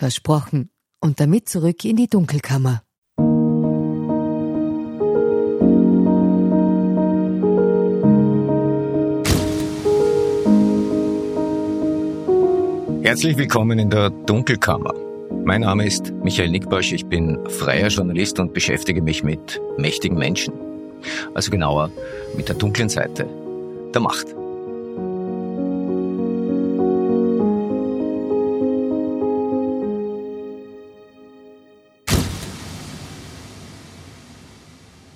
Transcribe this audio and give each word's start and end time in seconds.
Versprochen. 0.00 0.70
Und 1.02 1.20
damit 1.20 1.50
zurück 1.50 1.84
in 1.84 1.96
die 1.96 2.06
Dunkelkammer. 2.06 2.82
Herzlich 13.02 13.36
willkommen 13.36 13.78
in 13.78 13.90
der 13.90 14.08
Dunkelkammer. 14.08 14.94
Mein 15.44 15.60
Name 15.60 15.84
ist 15.84 16.10
Michael 16.22 16.48
Nickbosch, 16.48 16.92
ich 16.92 17.04
bin 17.04 17.38
freier 17.50 17.88
Journalist 17.88 18.40
und 18.40 18.54
beschäftige 18.54 19.02
mich 19.02 19.22
mit 19.22 19.60
mächtigen 19.76 20.16
Menschen. 20.16 20.54
Also 21.34 21.50
genauer 21.50 21.90
mit 22.38 22.48
der 22.48 22.56
dunklen 22.56 22.88
Seite 22.88 23.28
der 23.92 24.00
Macht. 24.00 24.39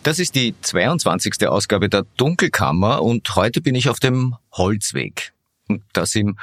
Das 0.05 0.19
ist 0.19 0.35
die 0.35 0.55
22. 0.61 1.49
Ausgabe 1.49 1.89
der 1.89 2.03
Dunkelkammer 2.19 3.01
und 3.01 3.35
heute 3.37 3.63
bin 3.63 3.75
ich 3.75 3.89
auf 3.89 4.01
dem 4.01 4.37
Holzweg. 4.53 5.33
Und 5.67 5.83
das 5.95 6.15
im 6.15 6.39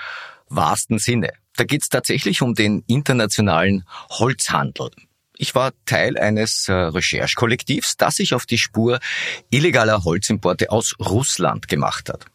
wahrsten 0.50 0.98
Sinne. 0.98 1.34
Da 1.58 1.66
geht 1.66 1.84
es 1.84 1.90
tatsächlich 1.90 2.42
um 2.42 2.56
den 2.56 2.84
internationalen 2.88 3.84
Holzhandel. 4.10 4.90
Ich 5.38 5.54
war 5.54 5.74
Teil 5.86 6.18
eines 6.18 6.70
äh, 6.70 6.74
Recherchekollektivs, 6.74 7.98
das 7.98 8.16
sich 8.16 8.34
auf 8.34 8.48
die 8.48 8.58
Spur 8.58 9.00
illegaler 9.52 10.06
Holzimporte 10.06 10.72
aus 10.72 10.96
Russland 11.00 11.68
gemacht 11.68 12.10
hat. 12.10 12.26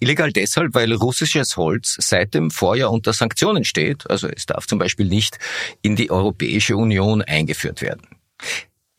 Illegal 0.00 0.32
deshalb, 0.32 0.74
weil 0.74 0.92
russisches 0.92 1.56
Holz 1.56 1.96
seit 1.98 2.34
dem 2.34 2.50
Vorjahr 2.50 2.90
unter 2.90 3.14
Sanktionen 3.14 3.64
steht, 3.64 4.10
also 4.10 4.28
es 4.28 4.44
darf 4.44 4.66
zum 4.66 4.78
Beispiel 4.78 5.06
nicht 5.06 5.38
in 5.80 5.96
die 5.96 6.10
Europäische 6.10 6.76
Union 6.76 7.22
eingeführt 7.22 7.80
werden. 7.80 8.02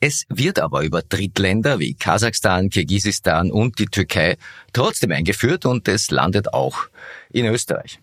Es 0.01 0.25
wird 0.29 0.59
aber 0.59 0.83
über 0.83 1.01
Drittländer 1.01 1.79
wie 1.79 1.93
Kasachstan, 1.93 2.69
Kirgisistan 2.69 3.51
und 3.51 3.79
die 3.79 3.87
Türkei 3.87 4.37
trotzdem 4.71 5.11
eingeführt 5.11 5.65
und 5.65 5.89
es 5.89 6.09
landet 6.09 6.53
auch 6.53 6.87
in 7.31 7.45
Österreich. 7.45 7.99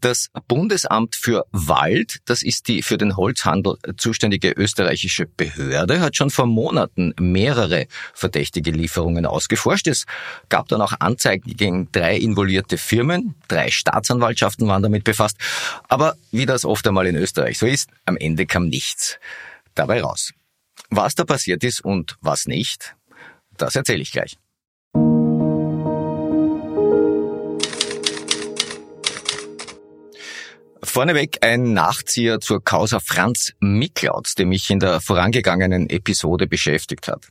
Das 0.00 0.28
Bundesamt 0.48 1.16
für 1.16 1.46
Wald, 1.52 2.20
das 2.24 2.42
ist 2.42 2.68
die 2.68 2.82
für 2.82 2.98
den 2.98 3.16
Holzhandel 3.16 3.76
zuständige 3.96 4.50
österreichische 4.50 5.26
Behörde, 5.26 6.00
hat 6.00 6.16
schon 6.16 6.30
vor 6.30 6.46
Monaten 6.46 7.14
mehrere 7.18 7.86
verdächtige 8.14 8.70
Lieferungen 8.70 9.26
ausgeforscht. 9.26 9.86
Es 9.88 10.06
gab 10.48 10.68
dann 10.68 10.80
auch 10.80 10.94
Anzeigen 11.00 11.54
gegen 11.56 11.92
drei 11.92 12.16
involvierte 12.16 12.78
Firmen, 12.78 13.34
drei 13.48 13.70
Staatsanwaltschaften 13.70 14.66
waren 14.68 14.82
damit 14.82 15.04
befasst. 15.04 15.36
Aber 15.88 16.16
wie 16.30 16.46
das 16.46 16.64
oft 16.64 16.86
einmal 16.86 17.06
in 17.06 17.16
Österreich 17.16 17.58
so 17.58 17.66
ist, 17.66 17.90
am 18.06 18.16
Ende 18.16 18.46
kam 18.46 18.68
nichts 18.68 19.18
dabei 19.74 20.02
raus. 20.02 20.32
Was 20.88 21.14
da 21.14 21.24
passiert 21.24 21.62
ist 21.64 21.84
und 21.84 22.16
was 22.20 22.46
nicht, 22.46 22.96
das 23.56 23.76
erzähle 23.76 24.02
ich 24.02 24.12
gleich. 24.12 24.38
Vorneweg 30.82 31.44
ein 31.44 31.72
Nachzieher 31.72 32.40
zur 32.40 32.64
Causa 32.64 33.00
Franz 33.00 33.52
Miklautz, 33.60 34.34
der 34.34 34.46
mich 34.46 34.70
in 34.70 34.80
der 34.80 35.00
vorangegangenen 35.00 35.88
Episode 35.88 36.46
beschäftigt 36.46 37.06
hat. 37.06 37.28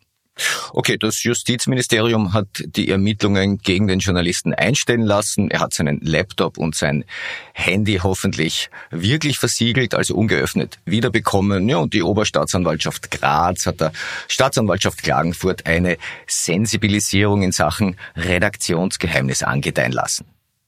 Okay, 0.74 0.98
das 0.98 1.24
Justizministerium 1.24 2.34
hat 2.34 2.48
die 2.58 2.90
Ermittlungen 2.90 3.58
gegen 3.58 3.88
den 3.88 4.00
Journalisten 4.00 4.54
einstellen 4.54 5.04
lassen. 5.04 5.52
Er 5.52 5.60
hat 5.60 5.74
seinen 5.74 6.00
Laptop 6.02 6.58
und 6.58 6.76
sein 6.76 7.06
Handy 7.54 8.00
hoffentlich 8.02 8.70
wirklich 8.92 9.40
versiegelt, 9.40 9.94
also 9.94 10.16
ungeöffnet, 10.16 10.80
wiederbekommen. 10.86 11.68
Ja, 11.70 11.78
und 11.78 11.94
die 11.94 12.04
Oberstaatsanwaltschaft 12.04 13.12
Graz 13.12 13.66
hat 13.66 13.82
der 13.82 13.92
Staatsanwaltschaft 14.28 15.04
Klagenfurt 15.04 15.66
eine 15.66 15.98
Sensibilisierung 16.28 17.44
in 17.44 17.52
Sachen 17.52 17.98
Redaktionsgeheimnis 18.16 19.44
angedeihen 19.44 19.92
lassen. 19.92 20.26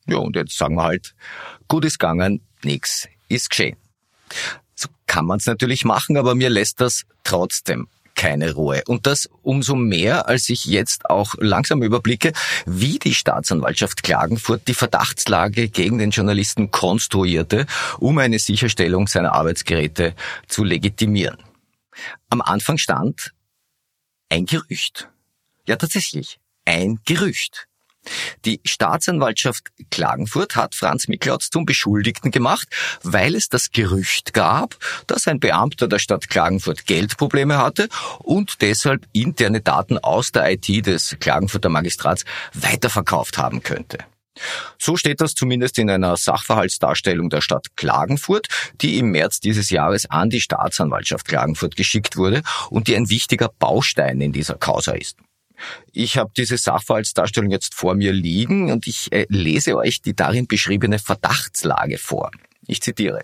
Ja, 0.07 0.17
und 0.17 0.35
jetzt 0.35 0.57
sagen 0.57 0.75
wir 0.75 0.83
halt, 0.83 1.13
gut 1.67 1.85
ist 1.85 1.99
gegangen, 1.99 2.41
nichts 2.63 3.07
ist 3.29 3.49
geschehen. 3.49 3.77
So 4.75 4.89
kann 5.05 5.25
man 5.25 5.37
es 5.37 5.45
natürlich 5.45 5.85
machen, 5.85 6.17
aber 6.17 6.35
mir 6.35 6.49
lässt 6.49 6.81
das 6.81 7.03
trotzdem 7.23 7.87
keine 8.21 8.53
Ruhe. 8.53 8.83
Und 8.85 9.07
das 9.07 9.27
umso 9.41 9.75
mehr, 9.75 10.27
als 10.27 10.47
ich 10.49 10.65
jetzt 10.65 11.09
auch 11.09 11.33
langsam 11.39 11.81
überblicke, 11.81 12.33
wie 12.67 12.99
die 12.99 13.15
Staatsanwaltschaft 13.15 14.03
Klagenfurt 14.03 14.67
die 14.67 14.75
Verdachtslage 14.75 15.69
gegen 15.69 15.97
den 15.97 16.11
Journalisten 16.11 16.69
konstruierte, 16.69 17.65
um 17.97 18.19
eine 18.19 18.37
Sicherstellung 18.37 19.07
seiner 19.07 19.33
Arbeitsgeräte 19.33 20.13
zu 20.47 20.63
legitimieren. 20.63 21.39
Am 22.29 22.41
Anfang 22.41 22.77
stand 22.77 23.33
ein 24.29 24.45
Gerücht. 24.45 25.09
Ja, 25.67 25.77
tatsächlich, 25.77 26.39
ein 26.65 26.99
Gerücht. 27.05 27.67
Die 28.45 28.59
Staatsanwaltschaft 28.65 29.67
Klagenfurt 29.91 30.55
hat 30.55 30.75
Franz 30.75 31.07
Miklautz 31.07 31.49
zum 31.49 31.65
Beschuldigten 31.65 32.31
gemacht, 32.31 32.67
weil 33.03 33.35
es 33.35 33.49
das 33.49 33.71
Gerücht 33.71 34.33
gab, 34.33 34.77
dass 35.07 35.27
ein 35.27 35.39
Beamter 35.39 35.87
der 35.87 35.99
Stadt 35.99 36.29
Klagenfurt 36.29 36.85
Geldprobleme 36.87 37.57
hatte 37.57 37.89
und 38.19 38.61
deshalb 38.61 39.05
interne 39.13 39.61
Daten 39.61 39.97
aus 39.97 40.31
der 40.31 40.51
IT 40.51 40.85
des 40.85 41.17
Klagenfurter 41.19 41.69
Magistrats 41.69 42.25
weiterverkauft 42.53 43.37
haben 43.37 43.61
könnte. 43.61 43.99
So 44.79 44.97
steht 44.97 45.21
das 45.21 45.33
zumindest 45.33 45.77
in 45.77 45.89
einer 45.89 46.17
Sachverhaltsdarstellung 46.17 47.29
der 47.29 47.41
Stadt 47.41 47.67
Klagenfurt, 47.75 48.47
die 48.81 48.97
im 48.97 49.11
März 49.11 49.39
dieses 49.39 49.69
Jahres 49.69 50.09
an 50.09 50.29
die 50.29 50.41
Staatsanwaltschaft 50.41 51.27
Klagenfurt 51.27 51.75
geschickt 51.75 52.17
wurde 52.17 52.41
und 52.69 52.87
die 52.87 52.95
ein 52.95 53.09
wichtiger 53.09 53.49
Baustein 53.59 54.21
in 54.21 54.31
dieser 54.31 54.55
Causa 54.55 54.93
ist. 54.93 55.17
Ich 55.91 56.17
habe 56.17 56.31
diese 56.35 56.57
Sachverhaltsdarstellung 56.57 57.51
jetzt 57.51 57.73
vor 57.73 57.95
mir 57.95 58.13
liegen 58.13 58.71
und 58.71 58.87
ich 58.87 59.11
äh, 59.11 59.25
lese 59.29 59.77
euch 59.77 60.01
die 60.01 60.15
darin 60.15 60.47
beschriebene 60.47 60.99
Verdachtslage 60.99 61.97
vor. 61.97 62.31
Ich 62.67 62.81
zitiere. 62.81 63.23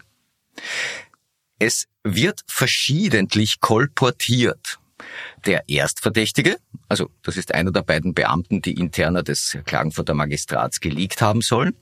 Es 1.60 1.88
wird 2.04 2.42
verschiedentlich 2.48 3.60
kolportiert. 3.60 4.80
Der 5.46 5.70
Erstverdächtige, 5.70 6.58
also 6.90 7.10
das 7.22 7.38
ist 7.38 7.54
einer 7.54 7.72
der 7.72 7.84
beiden 7.84 8.14
Beamten, 8.14 8.62
die 8.62 8.74
interner 8.74 9.22
des 9.22 9.58
Klagenfurter 9.66 10.16
Magistrats 10.16 10.80
geleakt 10.80 11.22
haben 11.22 11.42
sollen, 11.42 11.76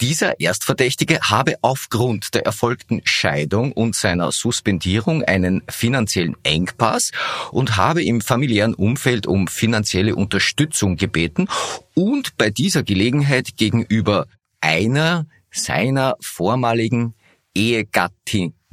dieser 0.00 0.40
Erstverdächtige 0.40 1.20
habe 1.22 1.54
aufgrund 1.62 2.34
der 2.34 2.44
erfolgten 2.44 3.00
Scheidung 3.04 3.72
und 3.72 3.94
seiner 3.94 4.32
Suspendierung 4.32 5.22
einen 5.22 5.62
finanziellen 5.68 6.36
Engpass 6.42 7.12
und 7.52 7.76
habe 7.76 8.02
im 8.02 8.20
familiären 8.20 8.74
Umfeld 8.74 9.26
um 9.26 9.46
finanzielle 9.46 10.16
Unterstützung 10.16 10.96
gebeten 10.96 11.48
und 11.94 12.36
bei 12.36 12.50
dieser 12.50 12.82
Gelegenheit 12.82 13.56
gegenüber 13.56 14.26
einer 14.60 15.26
seiner 15.50 16.16
vormaligen 16.20 17.14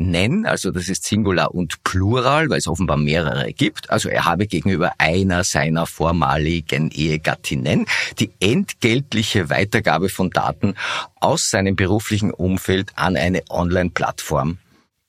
Ehegattinnen, 0.09 0.45
also 0.45 0.71
das 0.71 0.89
ist 0.89 1.03
Singular 1.03 1.53
und 1.53 1.83
Plural, 1.83 2.49
weil 2.49 2.57
es 2.57 2.67
offenbar 2.67 2.97
mehrere 2.97 3.53
gibt. 3.53 3.89
Also 3.89 4.09
er 4.09 4.25
habe 4.25 4.47
gegenüber 4.47 4.93
einer 4.97 5.43
seiner 5.43 5.85
vormaligen 5.85 6.91
Ehegattinnen 6.91 7.85
die 8.19 8.31
entgeltliche 8.39 9.49
Weitergabe 9.49 10.09
von 10.09 10.29
Daten 10.29 10.75
aus 11.19 11.49
seinem 11.49 11.75
beruflichen 11.75 12.31
Umfeld 12.31 12.91
an 12.95 13.15
eine 13.15 13.43
Online-Plattform 13.49 14.57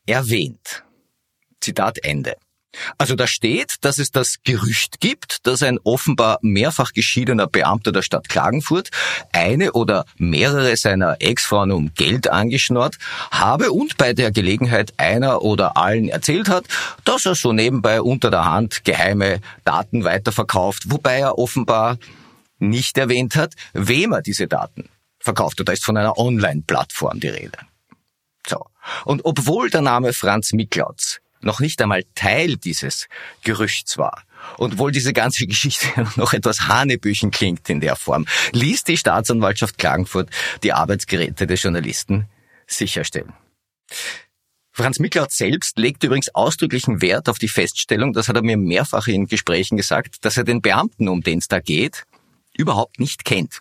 erwähnt. 0.07 0.85
Zitat 1.61 2.05
Ende. 2.05 2.37
Also 2.99 3.15
da 3.15 3.27
steht, 3.27 3.77
dass 3.83 3.99
es 3.99 4.11
das 4.11 4.37
Gerücht 4.45 5.01
gibt, 5.01 5.47
dass 5.47 5.63
ein 5.63 5.79
offenbar 5.85 6.39
mehrfach 6.43 6.93
geschiedener 6.93 7.47
Beamter 7.47 7.93
der 7.93 8.03
Stadt 8.03 8.29
Klagenfurt 8.29 8.91
eine 9.33 9.73
oder 9.73 10.05
mehrere 10.17 10.77
seiner 10.77 11.17
Ex-Frauen 11.21 11.73
um 11.73 11.95
Geld 11.95 12.29
angeschnort 12.29 12.97
habe 13.31 13.73
und 13.73 13.97
bei 13.99 14.13
der 14.15 14.31
Gelegenheit 14.31 14.95
einer 14.97 15.43
oder 15.43 15.77
allen 15.77 16.09
erzählt 16.09 16.49
hat, 16.49 16.65
dass 17.05 17.27
er 17.27 17.35
so 17.35 17.53
nebenbei 17.53 18.01
unter 18.01 18.31
der 18.31 18.45
Hand 18.45 18.85
geheime 18.85 19.41
Daten 19.65 20.05
weiterverkauft, 20.05 20.91
wobei 20.91 21.19
er 21.19 21.39
offenbar 21.39 21.99
nicht 22.59 22.97
erwähnt 22.97 23.37
hat, 23.37 23.55
wem 23.73 24.13
er 24.13 24.23
diese 24.23 24.47
Daten 24.47 24.89
verkauft. 25.19 25.61
Da 25.65 25.73
ist 25.73 25.85
von 25.85 25.97
einer 25.97 26.19
Online-Plattform 26.19 27.21
die 27.21 27.29
Rede. 27.29 27.59
So. 28.47 28.67
Und 29.05 29.25
obwohl 29.25 29.71
der 29.71 29.83
Name 29.83 30.13
Franz 30.13 30.53
Miklautz 30.53 31.21
noch 31.45 31.61
nicht 31.61 31.81
einmal 31.83 32.05
Teil 32.15 32.57
dieses 32.57 33.09
Gerüchts 33.43 33.99
war. 33.99 34.25
Und 34.59 34.79
wohl 34.79 34.93
diese 34.93 35.13
ganze 35.13 35.47
Geschichte 35.47 35.89
noch 36.17 36.33
etwas 36.33 36.69
Hanebüchen 36.69 37.31
klingt 37.31 37.69
in 37.69 37.81
der 37.81 37.97
Form, 37.97 38.27
ließ 38.53 38.85
die 38.85 38.97
Staatsanwaltschaft 38.97 39.79
Klagenfurt 39.79 40.31
die 40.63 40.73
Arbeitsgeräte 40.73 41.47
des 41.47 41.63
Journalisten 41.63 42.27
sicherstellen. 42.67 43.33
Franz 44.75 44.99
Miklaut 44.99 45.33
selbst 45.33 45.77
legt 45.79 46.03
übrigens 46.03 46.35
ausdrücklichen 46.35 47.03
Wert 47.03 47.29
auf 47.29 47.39
die 47.39 47.49
Feststellung, 47.49 48.15
das 48.15 48.29
hat 48.29 48.37
er 48.37 48.43
mir 48.43 48.57
mehrfach 48.57 49.07
in 49.07 49.27
Gesprächen 49.27 49.77
gesagt, 49.77 50.25
dass 50.25 50.39
er 50.39 50.45
den 50.45 50.63
Beamten, 50.63 51.09
um 51.09 51.21
den 51.21 51.39
es 51.39 51.49
da 51.49 51.61
geht, 51.61 52.05
überhaupt 52.57 52.99
nicht 52.99 53.27
kennt. 53.27 53.61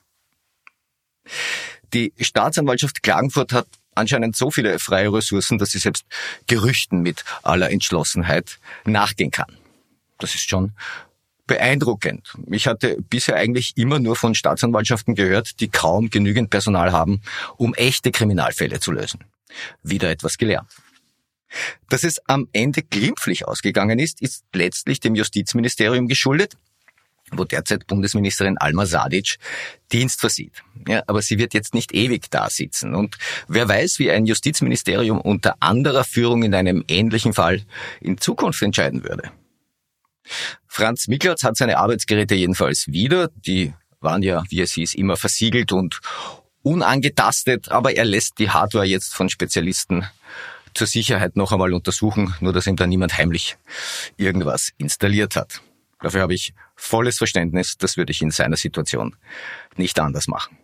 Die 1.93 2.13
Staatsanwaltschaft 2.17 3.03
Klagenfurt 3.03 3.51
hat 3.51 3.67
anscheinend 3.95 4.35
so 4.35 4.51
viele 4.51 4.79
freie 4.79 5.11
Ressourcen, 5.11 5.57
dass 5.57 5.71
sie 5.71 5.79
selbst 5.79 6.05
Gerüchten 6.47 7.01
mit 7.01 7.23
aller 7.43 7.71
Entschlossenheit 7.71 8.59
nachgehen 8.85 9.31
kann. 9.31 9.57
Das 10.17 10.35
ist 10.35 10.49
schon 10.49 10.73
beeindruckend. 11.47 12.33
Ich 12.49 12.67
hatte 12.67 12.97
bisher 13.09 13.35
eigentlich 13.35 13.73
immer 13.75 13.99
nur 13.99 14.15
von 14.15 14.35
Staatsanwaltschaften 14.35 15.15
gehört, 15.15 15.59
die 15.59 15.67
kaum 15.67 16.09
genügend 16.09 16.49
Personal 16.49 16.91
haben, 16.91 17.21
um 17.57 17.73
echte 17.73 18.11
Kriminalfälle 18.11 18.79
zu 18.79 18.91
lösen. 18.91 19.25
Wieder 19.83 20.09
etwas 20.09 20.37
gelernt. 20.37 20.69
Dass 21.89 22.05
es 22.05 22.25
am 22.27 22.47
Ende 22.53 22.81
glimpflich 22.81 23.45
ausgegangen 23.47 23.99
ist, 23.99 24.21
ist 24.21 24.45
letztlich 24.53 25.01
dem 25.01 25.15
Justizministerium 25.15 26.07
geschuldet, 26.07 26.55
wo 27.31 27.43
derzeit 27.43 27.87
Bundesministerin 27.87 28.57
Alma 28.57 28.85
Sadic 28.85 29.37
Dienst 29.91 30.19
versieht. 30.19 30.63
Ja, 30.87 31.03
aber 31.07 31.21
sie 31.21 31.37
wird 31.37 31.53
jetzt 31.53 31.73
nicht 31.73 31.93
ewig 31.93 32.29
da 32.29 32.49
sitzen. 32.49 32.95
Und 32.95 33.17
wer 33.47 33.67
weiß, 33.67 33.99
wie 33.99 34.11
ein 34.11 34.25
Justizministerium 34.25 35.19
unter 35.19 35.55
anderer 35.59 36.03
Führung 36.03 36.43
in 36.43 36.53
einem 36.53 36.83
ähnlichen 36.87 37.33
Fall 37.33 37.61
in 37.99 38.17
Zukunft 38.17 38.61
entscheiden 38.61 39.03
würde. 39.03 39.31
Franz 40.67 41.07
Miklatz 41.07 41.43
hat 41.43 41.57
seine 41.57 41.77
Arbeitsgeräte 41.77 42.35
jedenfalls 42.35 42.87
wieder. 42.87 43.29
Die 43.35 43.73
waren 43.99 44.23
ja, 44.23 44.43
wie 44.49 44.61
es 44.61 44.73
hieß, 44.73 44.95
immer 44.95 45.17
versiegelt 45.17 45.71
und 45.71 45.99
unangetastet, 46.63 47.69
aber 47.69 47.95
er 47.95 48.05
lässt 48.05 48.39
die 48.39 48.49
Hardware 48.49 48.85
jetzt 48.85 49.13
von 49.13 49.29
Spezialisten 49.29 50.05
zur 50.73 50.87
Sicherheit 50.87 51.35
noch 51.35 51.51
einmal 51.51 51.73
untersuchen, 51.73 52.33
nur 52.39 52.53
dass 52.53 52.67
ihm 52.67 52.75
da 52.75 52.87
niemand 52.87 53.17
heimlich 53.17 53.57
irgendwas 54.17 54.71
installiert 54.77 55.35
hat. 55.35 55.61
Dafür 55.99 56.21
habe 56.21 56.33
ich 56.33 56.53
volles 56.81 57.17
Verständnis, 57.17 57.77
das 57.77 57.95
würde 57.95 58.11
ich 58.11 58.21
in 58.21 58.31
seiner 58.31 58.57
Situation 58.57 59.15
nicht 59.77 59.99
anders 59.99 60.27
machen. 60.27 60.57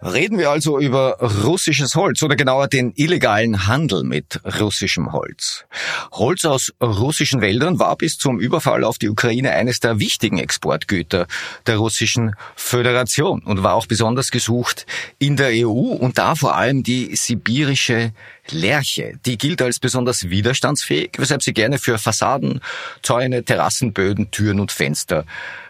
Reden 0.00 0.38
wir 0.38 0.50
also 0.50 0.78
über 0.78 1.18
russisches 1.18 1.96
Holz 1.96 2.22
oder 2.22 2.36
genauer 2.36 2.68
den 2.68 2.92
illegalen 2.94 3.66
Handel 3.66 4.04
mit 4.04 4.40
russischem 4.60 5.12
Holz. 5.12 5.64
Holz 6.12 6.44
aus 6.44 6.72
russischen 6.80 7.40
Wäldern 7.40 7.80
war 7.80 7.96
bis 7.96 8.16
zum 8.16 8.38
Überfall 8.38 8.84
auf 8.84 8.98
die 8.98 9.08
Ukraine 9.08 9.50
eines 9.50 9.80
der 9.80 9.98
wichtigen 9.98 10.38
Exportgüter 10.38 11.26
der 11.66 11.78
russischen 11.78 12.36
Föderation 12.54 13.42
und 13.42 13.64
war 13.64 13.74
auch 13.74 13.86
besonders 13.86 14.30
gesucht 14.30 14.86
in 15.18 15.36
der 15.36 15.66
EU 15.66 15.70
und 15.70 16.16
da 16.16 16.36
vor 16.36 16.54
allem 16.54 16.84
die 16.84 17.16
sibirische 17.16 18.12
Lerche. 18.50 19.18
Die 19.26 19.36
gilt 19.36 19.60
als 19.60 19.80
besonders 19.80 20.30
widerstandsfähig, 20.30 21.10
weshalb 21.18 21.42
sie 21.42 21.52
gerne 21.52 21.78
für 21.78 21.98
Fassaden, 21.98 22.60
Zäune, 23.02 23.44
Terrassenböden, 23.44 24.30
Türen 24.30 24.60
und 24.60 24.70
Fenster 24.70 25.24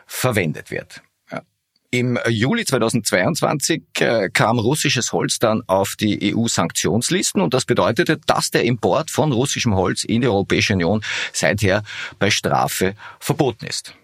verwendet 0.06 0.70
wird. 0.70 1.02
Im 1.90 2.19
Juli 2.29 2.67
2022 2.67 3.82
äh, 4.00 4.29
kam 4.29 4.58
russisches 4.58 5.12
Holz 5.12 5.38
dann 5.38 5.62
auf 5.67 5.96
die 5.96 6.35
EU-Sanktionslisten 6.35 7.40
und 7.40 7.55
das 7.55 7.64
bedeutete, 7.64 8.19
dass 8.26 8.50
der 8.50 8.64
Import 8.64 9.11
von 9.11 9.32
russischem 9.32 9.75
Holz 9.75 10.05
in 10.05 10.20
die 10.20 10.26
Europäische 10.26 10.75
Union 10.75 11.02
seither 11.32 11.82
bei 12.19 12.31
Strafe 12.31 12.94
verboten 13.20 13.64
ist. 13.64 13.94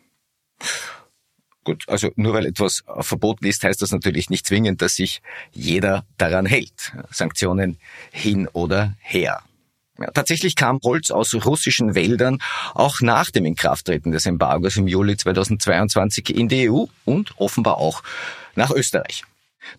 Gut, 1.65 1.85
also 1.87 2.11
nur 2.17 2.33
weil 2.33 2.47
etwas 2.47 2.85
verboten 3.01 3.45
ist, 3.47 3.65
heißt 3.65 3.83
das 3.83 3.91
natürlich 3.91 4.31
nicht 4.31 4.47
zwingend, 4.47 4.81
dass 4.81 4.95
sich 4.95 5.21
jeder 5.53 6.07
daran 6.17 6.47
hält. 6.47 6.93
Sanktionen 7.11 7.79
hin 8.13 8.49
oder 8.53 8.95
her. 9.01 9.43
Ja, 9.99 10.11
tatsächlich 10.11 10.57
kam 10.57 10.81
Holz 10.83 11.11
aus 11.13 11.35
russischen 11.35 11.95
Wäldern 11.95 12.41
auch 12.75 13.01
nach 13.01 13.31
dem 13.31 13.45
Inkrafttreten 13.45 14.11
des 14.11 14.27
Embargos 14.27 14.77
im 14.77 14.89
Juli 14.89 15.17
2022 15.17 16.37
in 16.37 16.49
die 16.49 16.69
EU 16.69 16.87
und 17.05 17.33
offenbar 17.39 17.79
auch 17.79 18.03
nach 18.57 18.71
Österreich. 18.71 19.25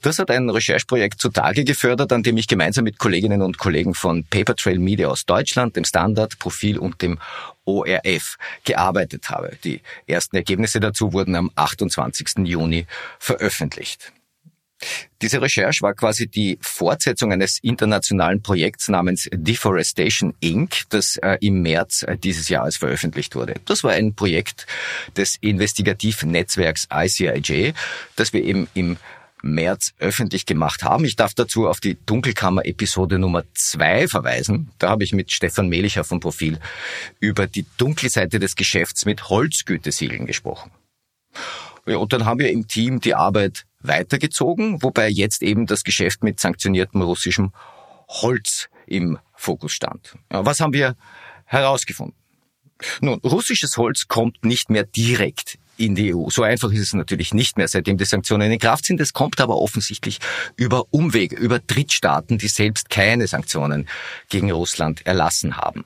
Das 0.02 0.18
hat 0.18 0.32
ein 0.32 0.50
Rechercheprojekt 0.50 1.20
zutage 1.20 1.64
gefördert, 1.64 2.12
an 2.12 2.24
dem 2.24 2.38
ich 2.38 2.48
gemeinsam 2.48 2.86
mit 2.86 2.98
Kolleginnen 2.98 3.42
und 3.42 3.58
Kollegen 3.58 3.94
von 3.94 4.24
Paper 4.24 4.56
Trail 4.56 4.80
Media 4.80 5.08
aus 5.08 5.26
Deutschland, 5.26 5.76
dem 5.76 5.86
Standard, 5.86 6.40
Profil 6.40 6.80
und 6.80 7.02
dem 7.02 7.20
ORF 7.66 8.38
gearbeitet 8.64 9.30
habe. 9.30 9.58
Die 9.64 9.82
ersten 10.08 10.36
Ergebnisse 10.36 10.80
dazu 10.80 11.14
wurden 11.14 11.36
am 11.36 11.52
28. 11.56 12.46
Juni 12.46 12.88
veröffentlicht. 13.20 14.12
Diese 15.22 15.42
Recherche 15.42 15.82
war 15.82 15.94
quasi 15.94 16.28
die 16.28 16.58
Fortsetzung 16.62 17.32
eines 17.32 17.60
internationalen 17.60 18.42
Projekts 18.42 18.90
namens 18.90 19.30
Deforestation 19.32 20.34
Inc., 20.40 20.84
das 20.90 21.18
äh, 21.18 21.38
im 21.42 21.62
März 21.62 22.04
äh, 22.04 22.18
dieses 22.18 22.50
Jahres 22.50 22.78
veröffentlicht 22.78 23.36
wurde. 23.36 23.56
Das 23.66 23.84
war 23.84 23.92
ein 23.92 24.14
Projekt 24.14 24.68
des 25.16 25.36
Investigativnetzwerks 25.42 26.88
ICIJ, 26.94 27.74
das 28.16 28.34
wir 28.34 28.44
eben 28.44 28.68
im 28.74 28.98
März 29.46 29.94
öffentlich 30.00 30.46
gemacht 30.46 30.84
haben. 30.84 31.06
Ich 31.06 31.16
darf 31.16 31.34
dazu 31.34 31.68
auf 31.68 31.80
die 31.80 31.98
Dunkelkammer-Episode 32.06 33.20
Nummer 33.20 33.44
zwei 33.54 34.08
verweisen. 34.08 34.72
Da 34.80 34.90
habe 34.90 35.04
ich 35.04 35.14
mit 35.14 35.32
Stefan 35.32 35.70
Melicher 35.70 36.04
vom 36.04 36.20
Profil 36.20 36.60
über 37.20 37.48
die 37.48 37.66
dunkle 37.78 38.10
Seite 38.10 38.40
des 38.40 38.56
Geschäfts 38.56 39.06
mit 39.06 39.30
Holzgütesiegeln 39.30 40.26
gesprochen. 40.26 40.72
Ja, 41.86 41.98
und 41.98 42.12
dann 42.14 42.26
haben 42.26 42.40
wir 42.40 42.50
im 42.50 42.68
Team 42.68 43.00
die 43.00 43.14
Arbeit 43.14 43.66
weitergezogen, 43.88 44.82
wobei 44.82 45.10
jetzt 45.10 45.44
eben 45.44 45.66
das 45.66 45.84
Geschäft 45.84 46.24
mit 46.24 46.40
sanktioniertem 46.40 47.02
russischem 47.02 47.52
Holz 48.08 48.70
im 48.88 49.20
Fokus 49.36 49.74
stand. 49.74 50.16
Was 50.30 50.60
haben 50.60 50.74
wir 50.74 50.96
herausgefunden? 51.46 52.16
Nun, 53.02 53.20
russisches 53.20 53.78
Holz 53.78 54.08
kommt 54.08 54.44
nicht 54.44 54.70
mehr 54.70 54.84
direkt 54.84 55.58
in 55.78 55.96
die 55.96 56.14
EU. 56.14 56.30
So 56.30 56.44
einfach 56.44 56.72
ist 56.72 56.82
es 56.82 56.94
natürlich 56.94 57.34
nicht 57.34 57.58
mehr, 57.58 57.68
seitdem 57.68 57.98
die 57.98 58.06
Sanktionen 58.06 58.52
in 58.52 58.60
Kraft 58.60 58.86
sind. 58.86 59.02
Es 59.02 59.14
kommt 59.14 59.42
aber 59.42 59.58
offensichtlich 59.58 60.20
über 60.56 60.86
Umwege, 60.92 61.36
über 61.36 61.60
Drittstaaten, 61.60 62.38
die 62.38 62.48
selbst 62.48 62.90
keine 62.90 63.28
Sanktionen 63.28 63.88
gegen 64.30 64.52
Russland 64.52 65.06
erlassen 65.06 65.58
haben. 65.58 65.86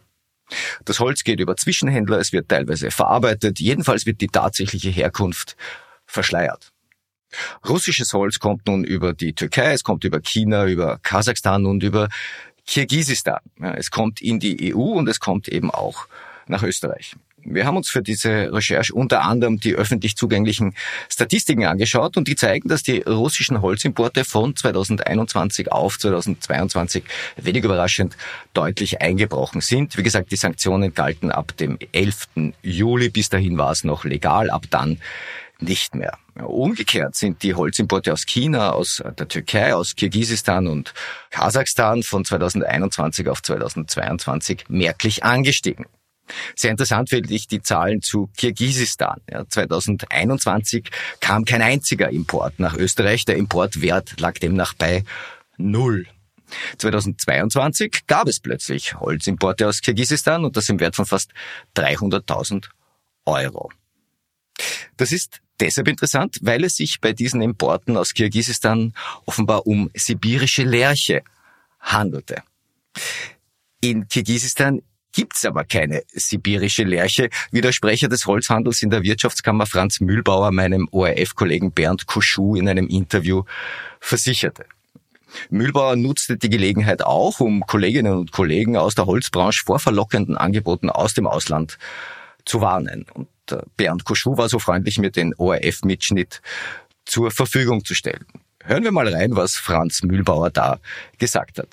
Das 0.85 0.99
Holz 0.99 1.23
geht 1.23 1.39
über 1.39 1.55
Zwischenhändler, 1.55 2.19
es 2.19 2.33
wird 2.33 2.49
teilweise 2.49 2.89
verarbeitet, 2.89 3.59
jedenfalls 3.59 4.07
wird 4.07 4.19
die 4.21 4.27
tatsächliche 4.27 4.89
Herkunft 4.89 5.55
verschleiert. 6.05 6.71
Russisches 7.67 8.13
Holz 8.13 8.39
kommt 8.39 8.67
nun 8.67 8.83
über 8.83 9.13
die 9.13 9.33
Türkei, 9.33 9.73
es 9.73 9.83
kommt 9.83 10.03
über 10.03 10.19
China, 10.21 10.65
über 10.65 10.99
Kasachstan 11.01 11.65
und 11.65 11.83
über 11.83 12.09
Kirgisistan. 12.65 13.39
Es 13.75 13.91
kommt 13.91 14.21
in 14.21 14.39
die 14.39 14.73
EU 14.73 14.79
und 14.79 15.07
es 15.07 15.19
kommt 15.19 15.47
eben 15.47 15.71
auch 15.71 16.07
nach 16.47 16.63
Österreich. 16.63 17.15
Wir 17.43 17.65
haben 17.65 17.77
uns 17.77 17.89
für 17.89 18.01
diese 18.01 18.51
Recherche 18.51 18.93
unter 18.93 19.23
anderem 19.23 19.59
die 19.59 19.73
öffentlich 19.73 20.15
zugänglichen 20.15 20.75
Statistiken 21.07 21.65
angeschaut 21.65 22.17
und 22.17 22.27
die 22.27 22.35
zeigen, 22.35 22.69
dass 22.69 22.83
die 22.83 22.99
russischen 22.99 23.61
Holzimporte 23.61 24.25
von 24.25 24.55
2021 24.55 25.71
auf 25.71 25.97
2022 25.97 27.03
wenig 27.37 27.63
überraschend 27.63 28.17
deutlich 28.53 29.01
eingebrochen 29.01 29.61
sind. 29.61 29.97
Wie 29.97 30.03
gesagt, 30.03 30.31
die 30.31 30.35
Sanktionen 30.35 30.93
galten 30.93 31.31
ab 31.31 31.55
dem 31.57 31.79
11. 31.91 32.27
Juli. 32.61 33.09
Bis 33.09 33.29
dahin 33.29 33.57
war 33.57 33.71
es 33.71 33.83
noch 33.83 34.03
legal. 34.03 34.49
Ab 34.49 34.65
dann 34.69 34.99
nicht 35.61 35.95
mehr. 35.95 36.17
Umgekehrt 36.35 37.15
sind 37.15 37.43
die 37.43 37.53
Holzimporte 37.53 38.13
aus 38.13 38.25
China, 38.25 38.71
aus 38.71 39.03
der 39.17 39.27
Türkei, 39.27 39.75
aus 39.75 39.95
Kirgisistan 39.95 40.67
und 40.67 40.93
Kasachstan 41.31 42.03
von 42.03 42.23
2021 42.23 43.27
auf 43.27 43.41
2022 43.43 44.65
merklich 44.69 45.23
angestiegen. 45.23 45.85
Sehr 46.55 46.71
interessant 46.71 47.09
finde 47.09 47.33
ich 47.33 47.47
die 47.47 47.61
Zahlen 47.61 48.01
zu 48.01 48.29
Kirgisistan. 48.37 49.19
Ja, 49.29 49.47
2021 49.47 50.89
kam 51.19 51.43
kein 51.45 51.61
einziger 51.61 52.09
Import 52.09 52.59
nach 52.59 52.75
Österreich. 52.75 53.25
Der 53.25 53.35
Importwert 53.35 54.19
lag 54.19 54.37
demnach 54.37 54.73
bei 54.73 55.03
null. 55.57 56.05
2022 56.77 58.07
gab 58.07 58.27
es 58.27 58.39
plötzlich 58.39 58.99
Holzimporte 58.99 59.67
aus 59.67 59.81
Kirgisistan 59.81 60.45
und 60.45 60.57
das 60.57 60.69
im 60.69 60.79
Wert 60.79 60.95
von 60.95 61.05
fast 61.05 61.31
300.000 61.75 62.69
Euro. 63.25 63.71
Das 64.97 65.11
ist 65.11 65.41
deshalb 65.59 65.87
interessant, 65.87 66.37
weil 66.41 66.63
es 66.63 66.75
sich 66.75 66.99
bei 67.01 67.13
diesen 67.13 67.41
Importen 67.41 67.97
aus 67.97 68.13
Kirgisistan 68.13 68.93
offenbar 69.25 69.67
um 69.67 69.89
sibirische 69.93 70.63
Lerche 70.63 71.23
handelte. 71.79 72.43
In 73.81 74.07
Kirgisistan 74.07 74.81
gibt's 75.11 75.45
aber 75.45 75.63
keine 75.63 76.03
sibirische 76.13 76.83
Lerche, 76.83 77.29
wie 77.51 77.61
der 77.61 77.71
Sprecher 77.71 78.07
des 78.07 78.25
Holzhandels 78.25 78.81
in 78.81 78.89
der 78.89 79.03
Wirtschaftskammer 79.03 79.65
Franz 79.65 79.99
Mühlbauer 79.99 80.51
meinem 80.51 80.87
ORF-Kollegen 80.91 81.71
Bernd 81.71 82.05
Kuschu 82.05 82.55
in 82.55 82.67
einem 82.67 82.87
Interview 82.87 83.43
versicherte. 83.99 84.65
Mühlbauer 85.49 85.95
nutzte 85.95 86.37
die 86.37 86.49
Gelegenheit 86.49 87.03
auch, 87.03 87.39
um 87.39 87.61
Kolleginnen 87.65 88.13
und 88.13 88.31
Kollegen 88.31 88.77
aus 88.77 88.95
der 88.95 89.05
Holzbranche 89.05 89.63
vor 89.63 89.79
verlockenden 89.79 90.37
Angeboten 90.37 90.89
aus 90.89 91.13
dem 91.13 91.27
Ausland 91.27 91.77
zu 92.45 92.61
warnen. 92.61 93.05
Und 93.13 93.27
Bernd 93.77 94.05
Kuschu 94.05 94.37
war 94.37 94.49
so 94.49 94.59
freundlich, 94.59 94.97
mir 94.99 95.11
den 95.11 95.33
ORF-Mitschnitt 95.37 96.41
zur 97.05 97.31
Verfügung 97.31 97.83
zu 97.85 97.95
stellen. 97.95 98.25
Hören 98.63 98.83
wir 98.83 98.91
mal 98.91 99.07
rein, 99.07 99.35
was 99.35 99.55
Franz 99.55 100.03
Mühlbauer 100.03 100.49
da 100.49 100.79
gesagt 101.17 101.59
hat. 101.59 101.69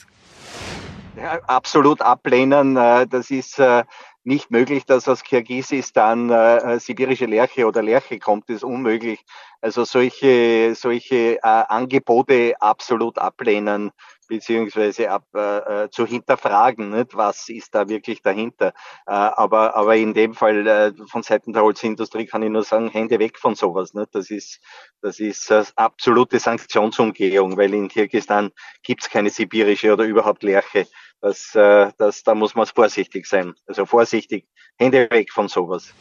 Ja, 1.16 1.40
absolut 1.46 2.02
ablehnen. 2.02 2.76
Äh, 2.76 3.06
das 3.06 3.30
ist 3.30 3.58
äh, 3.58 3.84
nicht 4.24 4.50
möglich, 4.50 4.84
dass 4.84 5.08
aus 5.08 5.22
Kirgisistan 5.22 6.30
äh, 6.30 6.78
sibirische 6.78 7.26
Lerche 7.26 7.66
oder 7.66 7.82
Lerche 7.82 8.18
kommt, 8.18 8.50
ist 8.50 8.64
unmöglich. 8.64 9.24
Also 9.62 9.84
solche, 9.84 10.74
solche 10.74 11.42
Angebote 11.42 12.54
absolut 12.60 13.18
ablehnen 13.18 13.90
beziehungsweise 14.26 15.10
ab, 15.10 15.24
äh, 15.34 15.84
äh, 15.84 15.90
zu 15.90 16.06
hinterfragen, 16.06 16.90
nicht? 16.90 17.16
was 17.16 17.48
ist 17.48 17.74
da 17.74 17.88
wirklich 17.88 18.22
dahinter. 18.22 18.68
Äh, 19.06 19.12
aber, 19.12 19.76
aber 19.76 19.96
in 19.96 20.14
dem 20.14 20.34
Fall 20.34 20.66
äh, 20.66 20.92
von 21.08 21.22
Seiten 21.22 21.52
der 21.52 21.62
Holzindustrie 21.62 22.26
kann 22.26 22.42
ich 22.42 22.50
nur 22.50 22.64
sagen, 22.64 22.88
Hände 22.88 23.18
weg 23.18 23.38
von 23.38 23.54
sowas. 23.54 23.94
Nicht? 23.94 24.14
Das 24.14 24.30
ist, 24.30 24.60
das 25.00 25.20
ist 25.20 25.50
äh, 25.50 25.64
absolute 25.76 26.38
Sanktionsumgehung, 26.38 27.56
weil 27.56 27.74
in 27.74 27.88
Kirgistan 27.88 28.50
gibt's 28.82 29.10
keine 29.10 29.30
sibirische 29.30 29.92
oder 29.92 30.04
überhaupt 30.04 30.42
Lerche. 30.42 30.86
Das, 31.20 31.54
äh, 31.54 31.90
das, 31.98 32.22
da 32.22 32.34
muss 32.34 32.54
man 32.54 32.66
vorsichtig 32.66 33.26
sein. 33.26 33.54
Also 33.66 33.86
vorsichtig, 33.86 34.46
Hände 34.76 35.08
weg 35.10 35.32
von 35.32 35.48
sowas. 35.48 35.92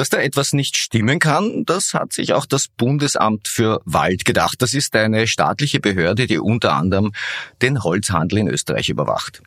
Dass 0.00 0.08
da 0.08 0.16
etwas 0.16 0.54
nicht 0.54 0.78
stimmen 0.78 1.18
kann, 1.18 1.66
das 1.66 1.92
hat 1.92 2.14
sich 2.14 2.32
auch 2.32 2.46
das 2.46 2.68
Bundesamt 2.68 3.48
für 3.48 3.82
Wald 3.84 4.24
gedacht. 4.24 4.62
Das 4.62 4.72
ist 4.72 4.96
eine 4.96 5.26
staatliche 5.26 5.78
Behörde, 5.78 6.26
die 6.26 6.38
unter 6.38 6.72
anderem 6.72 7.12
den 7.60 7.84
Holzhandel 7.84 8.38
in 8.38 8.48
Österreich 8.48 8.88
überwacht. 8.88 9.42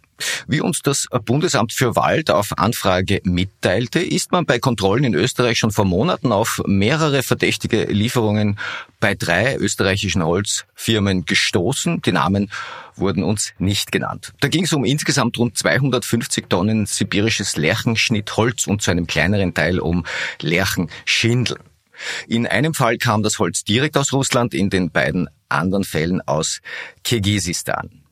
Wie 0.48 0.62
uns 0.62 0.82
das 0.82 1.08
Bundesamt 1.26 1.74
für 1.74 1.96
Wald 1.96 2.32
auf 2.32 2.58
Anfrage 2.58 3.22
mitteilte, 3.24 4.00
ist 4.00 4.32
man 4.32 4.46
bei 4.46 4.60
Kontrollen 4.60 5.04
in 5.04 5.14
Österreich 5.14 5.58
schon 5.58 5.72
vor 5.72 5.86
Monaten 5.86 6.32
auf 6.32 6.62
mehrere 6.66 7.24
verdächtige 7.24 7.86
Lieferungen 7.86 8.60
bei 9.00 9.16
drei 9.16 9.56
österreichischen 9.58 10.24
Holzfirmen 10.24 11.26
gestoßen. 11.26 12.02
Die 12.02 12.12
Namen 12.12 12.50
wurden 12.96 13.24
uns 13.24 13.54
nicht 13.58 13.92
genannt. 13.92 14.34
Da 14.40 14.48
ging 14.48 14.66
es 14.66 14.74
um 14.74 14.86
insgesamt 14.86 15.38
rund 15.38 15.58
250 15.58 16.50
Tonnen 16.50 16.86
sibirisches 16.86 17.58
Lärchenschnittholz 17.58 18.68
und 18.68 18.82
zu 18.82 18.92
einem 18.92 19.08
kleineren 19.08 19.54
Teil 19.54 19.80
um 19.80 20.06
Lärchenschindeln. 20.42 21.60
In 22.28 22.48
einem 22.48 22.74
Fall 22.74 22.98
kam 22.98 23.24
das 23.24 23.40
Holz 23.40 23.64
direkt 23.64 23.98
aus 23.98 24.14
Russland, 24.14 24.54
in 24.54 24.70
den 24.70 24.92
beiden 24.92 25.30
anderen 25.50 25.84
Fällen 25.84 26.22
aus 26.22 26.60
Kirgisistan. 27.04 28.04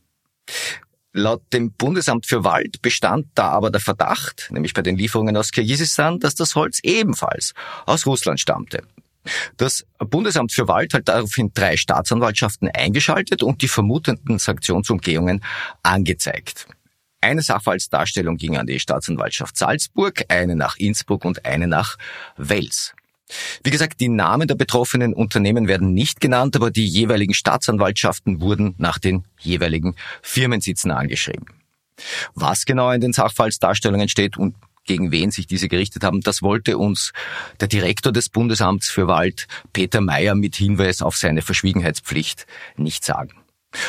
Laut 1.13 1.41
dem 1.51 1.73
Bundesamt 1.73 2.25
für 2.25 2.45
Wald 2.45 2.81
bestand 2.81 3.27
da 3.35 3.49
aber 3.49 3.69
der 3.69 3.81
Verdacht, 3.81 4.47
nämlich 4.51 4.73
bei 4.73 4.81
den 4.81 4.97
Lieferungen 4.97 5.35
aus 5.35 5.51
Kirgisistan, 5.51 6.19
dass 6.19 6.35
das 6.35 6.55
Holz 6.55 6.79
ebenfalls 6.83 7.53
aus 7.85 8.05
Russland 8.05 8.39
stammte. 8.39 8.83
Das 9.57 9.85
Bundesamt 9.99 10.53
für 10.53 10.67
Wald 10.67 10.93
hat 10.93 11.07
daraufhin 11.09 11.51
drei 11.53 11.75
Staatsanwaltschaften 11.77 12.69
eingeschaltet 12.69 13.43
und 13.43 13.61
die 13.61 13.67
vermuteten 13.67 14.39
Sanktionsumgehungen 14.39 15.43
angezeigt. 15.83 16.67
Eine 17.19 17.41
Sachverhaltsdarstellung 17.43 18.37
ging 18.37 18.57
an 18.57 18.65
die 18.65 18.79
Staatsanwaltschaft 18.79 19.55
Salzburg, 19.55 20.23
eine 20.29 20.55
nach 20.55 20.77
Innsbruck 20.77 21.23
und 21.25 21.45
eine 21.45 21.67
nach 21.67 21.97
Wels. 22.37 22.93
Wie 23.63 23.69
gesagt, 23.71 23.99
die 23.99 24.09
Namen 24.09 24.47
der 24.47 24.55
betroffenen 24.55 25.13
Unternehmen 25.13 25.67
werden 25.67 25.93
nicht 25.93 26.19
genannt, 26.19 26.55
aber 26.55 26.71
die 26.71 26.85
jeweiligen 26.85 27.33
Staatsanwaltschaften 27.33 28.41
wurden 28.41 28.75
nach 28.77 28.99
den 28.99 29.25
jeweiligen 29.39 29.95
Firmensitzen 30.21 30.91
angeschrieben. 30.91 31.45
Was 32.33 32.65
genau 32.65 32.91
in 32.91 33.01
den 33.01 33.13
Sachverhaltsdarstellungen 33.13 34.09
steht 34.09 34.37
und 34.37 34.55
gegen 34.85 35.11
wen 35.11 35.31
sich 35.31 35.45
diese 35.45 35.67
gerichtet 35.67 36.03
haben, 36.03 36.21
das 36.21 36.41
wollte 36.41 36.77
uns 36.77 37.11
der 37.59 37.67
Direktor 37.67 38.11
des 38.11 38.29
Bundesamts 38.29 38.89
für 38.89 39.07
Wald, 39.07 39.47
Peter 39.73 40.01
Mayer, 40.01 40.35
mit 40.35 40.55
Hinweis 40.55 41.01
auf 41.01 41.15
seine 41.15 41.41
Verschwiegenheitspflicht 41.41 42.47
nicht 42.77 43.05
sagen. 43.05 43.40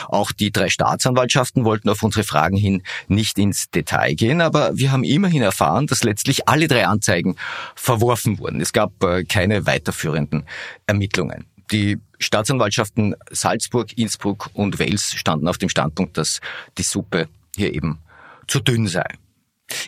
Auch 0.09 0.33
die 0.33 0.53
drei 0.53 0.69
Staatsanwaltschaften 0.69 1.65
wollten 1.65 1.89
auf 1.89 2.03
unsere 2.03 2.25
Fragen 2.25 2.57
hin 2.57 2.83
nicht 3.09 3.39
ins 3.39 3.71
Detail 3.71 4.15
gehen, 4.15 4.41
aber 4.41 4.77
wir 4.77 4.93
haben 4.93 5.05
immerhin 5.05 5.43
erfahren, 5.43 5.87
dass 5.87 6.05
letztlich 6.05 6.49
alle 6.49 6.69
drei 6.69 6.87
Anzeigen 6.87 7.37
verworfen 7.75 8.39
wurden. 8.39 8.61
Es 8.61 8.73
gab 8.73 9.03
äh, 9.03 9.25
keine 9.25 9.67
weiterführenden 9.67 10.45
Ermittlungen. 10.87 11.47
Die 11.71 11.99
Staatsanwaltschaften 12.19 13.15
Salzburg, 13.31 13.97
Innsbruck 13.97 14.51
und 14.53 14.79
Wels 14.79 15.15
standen 15.15 15.49
auf 15.49 15.59
dem 15.59 15.69
Standpunkt, 15.69 16.19
dass 16.19 16.41
die 16.79 16.83
Suppe 16.83 17.29
hier 17.57 17.75
eben 17.75 17.99
zu 18.47 18.61
dünn 18.61 18.87
sei. 18.87 19.07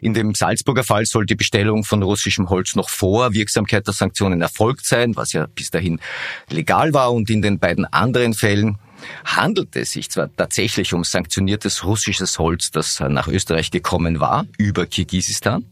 In 0.00 0.14
dem 0.14 0.34
Salzburger 0.34 0.84
Fall 0.84 1.04
soll 1.04 1.26
die 1.26 1.34
Bestellung 1.34 1.84
von 1.84 2.02
russischem 2.02 2.48
Holz 2.48 2.74
noch 2.74 2.88
vor 2.88 3.34
Wirksamkeit 3.34 3.86
der 3.86 3.94
Sanktionen 3.94 4.40
erfolgt 4.40 4.86
sein, 4.86 5.14
was 5.16 5.32
ja 5.32 5.46
bis 5.46 5.70
dahin 5.70 6.00
legal 6.48 6.94
war. 6.94 7.12
Und 7.12 7.28
in 7.28 7.42
den 7.42 7.58
beiden 7.58 7.84
anderen 7.84 8.34
Fällen 8.34 8.78
handelt 9.24 9.76
es 9.76 9.92
sich 9.92 10.10
zwar 10.10 10.34
tatsächlich 10.34 10.92
um 10.94 11.04
sanktioniertes 11.04 11.84
russisches 11.84 12.38
Holz, 12.38 12.70
das 12.70 13.00
nach 13.00 13.28
Österreich 13.28 13.70
gekommen 13.70 14.20
war, 14.20 14.46
über 14.58 14.86
Kirgisistan, 14.86 15.64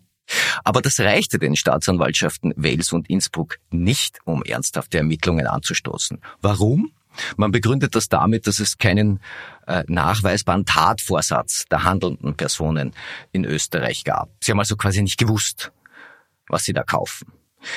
aber 0.65 0.83
das 0.83 1.01
reichte 1.01 1.39
den 1.39 1.57
Staatsanwaltschaften 1.57 2.55
Wales 2.57 2.93
und 2.93 3.09
Innsbruck 3.11 3.59
nicht, 3.71 4.19
um 4.25 4.43
ernsthafte 4.43 4.99
Ermittlungen 4.99 5.47
anzustoßen. 5.47 6.21
Warum? 6.41 6.93
Man 7.37 7.53
begründet 7.53 7.95
das 7.95 8.09
damit, 8.09 8.47
dass 8.47 8.59
es 8.59 8.79
keinen 8.79 9.21
äh, 9.67 9.85
nachweisbaren 9.87 10.65
Tatvorsatz 10.65 11.67
der 11.71 11.85
handelnden 11.85 12.35
Personen 12.37 12.95
in 13.33 13.45
Österreich 13.45 14.05
gab. 14.05 14.31
Sie 14.41 14.51
haben 14.51 14.59
also 14.59 14.77
quasi 14.77 15.03
nicht 15.03 15.19
gewusst, 15.19 15.73
was 16.49 16.65
sie 16.65 16.73
da 16.73 16.83
kaufen. 16.83 17.33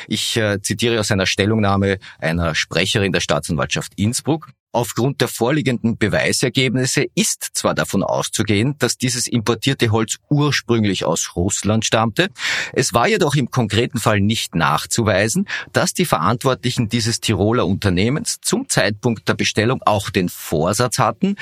Ich 0.08 0.38
äh, 0.38 0.62
zitiere 0.62 1.00
aus 1.00 1.12
einer 1.12 1.26
Stellungnahme 1.26 2.00
einer 2.20 2.56
Sprecherin 2.56 3.12
der 3.12 3.20
Staatsanwaltschaft 3.20 3.94
Innsbruck. 3.98 4.50
Aufgrund 4.76 5.22
der 5.22 5.30
vorliegenden 5.30 5.98
Beweisergebnisse 5.98 7.06
ist 7.16 7.52
zwar 7.54 7.74
davon 7.76 8.04
auszugehen, 8.04 8.76
dass 8.78 8.98
dieses 8.98 9.26
importierte 9.26 9.90
Holz 9.90 10.18
ursprünglich 10.30 11.06
aus 11.06 11.38
Russland 11.38 11.86
stammte, 11.86 12.28
es 12.74 12.94
war 12.94 13.08
jedoch 13.08 13.36
im 13.36 13.50
konkreten 13.50 14.00
Fall 14.00 14.20
nicht 14.20 14.54
nachzuweisen, 14.54 15.48
dass 15.72 15.94
die 15.94 16.04
Verantwortlichen 16.04 16.90
dieses 16.90 17.22
Tiroler 17.22 17.66
Unternehmens 17.66 18.40
zum 18.42 18.68
Zeitpunkt 18.68 19.30
der 19.30 19.36
Bestellung 19.36 19.82
auch 19.86 20.10
den 20.10 20.28
Vorsatz 20.28 21.00
hatten, 21.00 21.38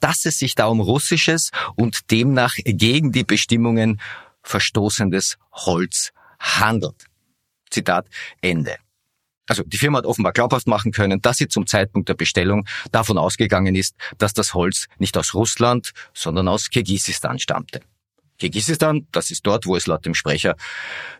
dass 0.00 0.24
es 0.24 0.38
sich 0.38 0.54
da 0.54 0.64
um 0.64 0.80
russisches 0.80 1.50
und 1.76 2.10
demnach 2.10 2.54
gegen 2.64 3.12
die 3.12 3.24
Bestimmungen 3.24 4.00
verstoßendes 4.42 5.36
Holz 5.52 6.12
handelt. 6.40 7.04
Zitat 7.68 8.06
Ende. 8.40 8.76
Also 9.48 9.64
die 9.64 9.78
Firma 9.78 9.98
hat 9.98 10.06
offenbar 10.06 10.32
glaubhaft 10.32 10.68
machen 10.68 10.92
können, 10.92 11.20
dass 11.20 11.38
sie 11.38 11.48
zum 11.48 11.66
Zeitpunkt 11.66 12.08
der 12.08 12.14
Bestellung 12.14 12.66
davon 12.92 13.18
ausgegangen 13.18 13.74
ist, 13.74 13.96
dass 14.18 14.34
das 14.34 14.54
Holz 14.54 14.86
nicht 14.98 15.16
aus 15.16 15.34
Russland, 15.34 15.92
sondern 16.14 16.46
aus 16.46 16.70
Kirgisistan 16.70 17.38
stammte. 17.38 17.80
Kirgisistan, 18.38 19.08
das 19.10 19.30
ist 19.30 19.46
dort, 19.46 19.66
wo 19.66 19.74
es 19.74 19.86
laut 19.86 20.06
dem 20.06 20.14
Sprecher 20.14 20.54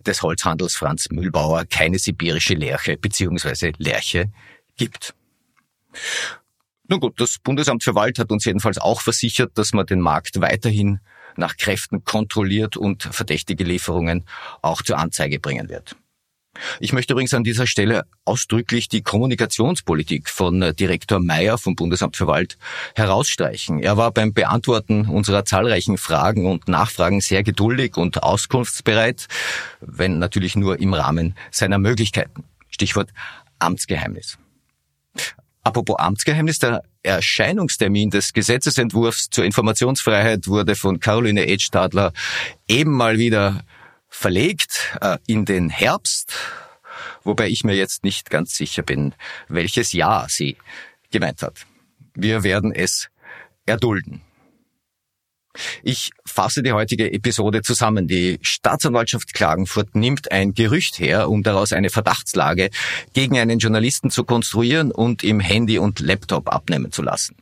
des 0.06 0.22
Holzhandels 0.22 0.76
Franz 0.76 1.08
Mühlbauer 1.10 1.64
keine 1.64 1.98
sibirische 1.98 2.54
Lerche 2.54 2.96
bzw. 2.96 3.72
Lerche 3.78 4.30
gibt. 4.76 5.14
Nun 6.86 7.00
gut, 7.00 7.20
das 7.20 7.38
Bundesamt 7.38 7.82
für 7.82 7.94
Wald 7.94 8.18
hat 8.18 8.30
uns 8.30 8.44
jedenfalls 8.44 8.78
auch 8.78 9.00
versichert, 9.00 9.58
dass 9.58 9.72
man 9.72 9.86
den 9.86 10.00
Markt 10.00 10.40
weiterhin 10.40 11.00
nach 11.36 11.56
Kräften 11.56 12.04
kontrolliert 12.04 12.76
und 12.76 13.02
verdächtige 13.02 13.64
Lieferungen 13.64 14.24
auch 14.62 14.82
zur 14.82 14.98
Anzeige 14.98 15.40
bringen 15.40 15.68
wird. 15.68 15.96
Ich 16.80 16.92
möchte 16.92 17.12
übrigens 17.12 17.34
an 17.34 17.44
dieser 17.44 17.66
Stelle 17.66 18.04
ausdrücklich 18.24 18.88
die 18.88 19.02
Kommunikationspolitik 19.02 20.28
von 20.28 20.62
äh, 20.62 20.74
Direktor 20.74 21.20
Meyer 21.20 21.58
vom 21.58 21.74
Bundesamt 21.74 22.16
für 22.16 22.26
Wald 22.26 22.58
herausstreichen. 22.94 23.80
Er 23.80 23.96
war 23.96 24.12
beim 24.12 24.32
Beantworten 24.32 25.06
unserer 25.06 25.44
zahlreichen 25.44 25.98
Fragen 25.98 26.46
und 26.46 26.68
Nachfragen 26.68 27.20
sehr 27.20 27.42
geduldig 27.42 27.96
und 27.96 28.22
auskunftsbereit, 28.22 29.26
wenn 29.80 30.18
natürlich 30.18 30.56
nur 30.56 30.80
im 30.80 30.94
Rahmen 30.94 31.34
seiner 31.50 31.78
Möglichkeiten. 31.78 32.44
Stichwort 32.70 33.10
Amtsgeheimnis. 33.58 34.38
Apropos 35.62 35.96
Amtsgeheimnis, 35.98 36.58
der 36.58 36.82
Erscheinungstermin 37.02 38.10
des 38.10 38.32
Gesetzesentwurfs 38.32 39.28
zur 39.30 39.44
Informationsfreiheit 39.44 40.46
wurde 40.46 40.74
von 40.76 41.00
Caroline 41.00 41.46
Edstadler 41.46 42.12
eben 42.66 42.92
mal 42.92 43.18
wieder 43.18 43.64
verlegt 44.08 44.96
äh, 45.00 45.18
in 45.26 45.44
den 45.44 45.70
Herbst, 45.70 46.34
wobei 47.24 47.48
ich 47.48 47.64
mir 47.64 47.74
jetzt 47.74 48.04
nicht 48.04 48.30
ganz 48.30 48.54
sicher 48.54 48.82
bin, 48.82 49.14
welches 49.48 49.92
Jahr 49.92 50.26
sie 50.28 50.56
gemeint 51.10 51.42
hat. 51.42 51.66
Wir 52.14 52.42
werden 52.42 52.72
es 52.72 53.08
erdulden. 53.66 54.22
Ich 55.82 56.10
fasse 56.24 56.62
die 56.62 56.72
heutige 56.72 57.12
Episode 57.12 57.62
zusammen. 57.62 58.06
Die 58.06 58.38
Staatsanwaltschaft 58.42 59.34
Klagenfurt 59.34 59.94
nimmt 59.94 60.30
ein 60.30 60.54
Gerücht 60.54 60.98
her, 60.98 61.28
um 61.28 61.42
daraus 61.42 61.72
eine 61.72 61.90
Verdachtslage 61.90 62.70
gegen 63.12 63.38
einen 63.38 63.58
Journalisten 63.58 64.10
zu 64.10 64.24
konstruieren 64.24 64.92
und 64.92 65.24
im 65.24 65.40
Handy 65.40 65.78
und 65.78 66.00
Laptop 66.00 66.52
abnehmen 66.52 66.92
zu 66.92 67.02
lassen. 67.02 67.36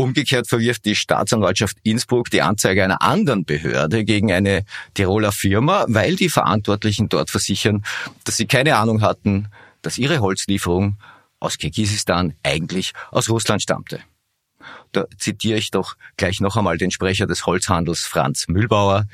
Umgekehrt 0.00 0.48
verwirft 0.48 0.86
die 0.86 0.96
Staatsanwaltschaft 0.96 1.76
Innsbruck 1.82 2.30
die 2.30 2.40
Anzeige 2.40 2.82
einer 2.82 3.02
anderen 3.02 3.44
Behörde 3.44 4.02
gegen 4.06 4.32
eine 4.32 4.64
Tiroler 4.94 5.30
Firma, 5.30 5.84
weil 5.88 6.16
die 6.16 6.30
Verantwortlichen 6.30 7.10
dort 7.10 7.28
versichern, 7.28 7.84
dass 8.24 8.38
sie 8.38 8.46
keine 8.46 8.76
Ahnung 8.76 9.02
hatten, 9.02 9.48
dass 9.82 9.98
ihre 9.98 10.20
Holzlieferung 10.20 10.96
aus 11.38 11.58
Kirgisistan 11.58 12.32
eigentlich 12.42 12.92
aus 13.10 13.28
Russland 13.28 13.60
stammte. 13.60 14.00
Da 14.92 15.04
zitiere 15.18 15.58
ich 15.58 15.70
doch 15.70 15.96
gleich 16.16 16.40
noch 16.40 16.56
einmal 16.56 16.78
den 16.78 16.90
Sprecher 16.90 17.26
des 17.26 17.44
Holzhandels 17.44 18.00
Franz 18.00 18.48
Mühlbauer. 18.48 19.06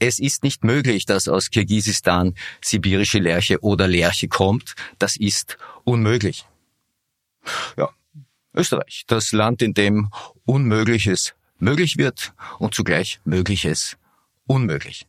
Es 0.00 0.18
ist 0.18 0.44
nicht 0.44 0.64
möglich, 0.64 1.06
dass 1.06 1.28
aus 1.28 1.48
Kirgisistan 1.48 2.34
sibirische 2.60 3.20
Lerche 3.20 3.60
oder 3.60 3.88
Lerche 3.88 4.28
kommt. 4.28 4.74
Das 4.98 5.16
ist 5.16 5.56
unmöglich. 5.84 6.44
Ja, 7.78 7.88
Österreich, 8.60 9.04
das 9.06 9.32
Land, 9.32 9.62
in 9.62 9.72
dem 9.72 10.10
Unmögliches 10.44 11.32
möglich 11.58 11.96
wird 11.96 12.34
und 12.58 12.74
zugleich 12.74 13.18
Mögliches 13.24 13.96
unmöglich. 14.46 15.06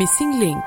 Missing 0.02 0.40
Link 0.40 0.64